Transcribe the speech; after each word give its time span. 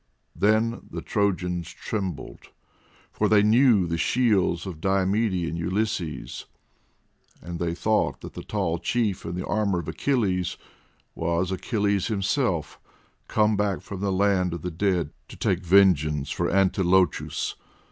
Then 0.35 0.81
the 0.89 1.03
Trojans 1.03 1.67
trembled, 1.69 2.49
for 3.11 3.29
they 3.29 3.43
knew 3.43 3.85
the 3.85 3.99
shields 3.99 4.65
of 4.65 4.81
Diomede 4.81 5.47
and 5.47 5.59
Ulysses, 5.59 6.45
and 7.39 7.59
they 7.59 7.75
thought 7.75 8.21
that 8.21 8.33
the 8.33 8.41
tall 8.41 8.79
chief 8.79 9.25
in 9.27 9.35
the 9.35 9.45
armour 9.45 9.77
of 9.77 9.87
Achilles 9.87 10.57
was 11.13 11.51
Achilles 11.51 12.07
himself, 12.07 12.79
come 13.27 13.55
back 13.55 13.81
from 13.81 13.99
the 14.01 14.11
land 14.11 14.55
of 14.55 14.63
the 14.63 14.71
dead 14.71 15.11
to 15.27 15.35
take 15.37 15.63
vengeance 15.63 16.31
for 16.31 16.49
Antilochus. 16.49 17.53